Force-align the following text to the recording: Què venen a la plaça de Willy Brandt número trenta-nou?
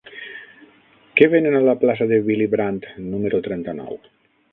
Què 1.19 1.27
venen 1.33 1.57
a 1.57 1.61
la 1.67 1.75
plaça 1.83 2.07
de 2.13 2.19
Willy 2.29 2.47
Brandt 2.55 2.89
número 3.13 3.43
trenta-nou? 3.49 4.01